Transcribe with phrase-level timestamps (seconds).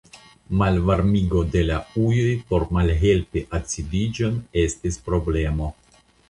[0.59, 5.71] Malvarmigo de la ujoj por malhelpi acidiĝon estis problemo.